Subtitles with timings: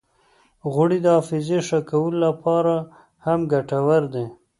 [0.73, 2.75] غوړې د حافظې ښه کولو لپاره
[3.25, 4.25] هم ګټورې دي.